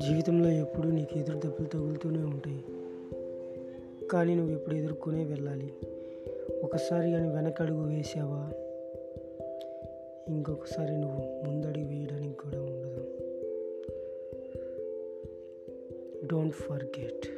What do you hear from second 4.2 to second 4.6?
నువ్వు